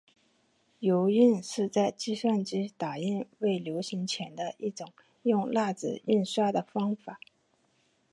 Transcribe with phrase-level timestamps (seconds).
[0.79, 7.19] 油印是在计算机打印未流行前的一种用蜡纸印刷的方法。